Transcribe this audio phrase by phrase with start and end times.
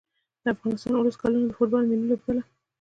[0.43, 2.41] د افغانستان د اولس کلونو د فوټبال ملي لوبډله